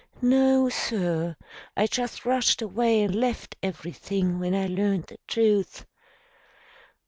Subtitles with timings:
[0.23, 1.35] "No, sir.
[1.77, 5.85] I just rushed away and left everything when I learned the truth."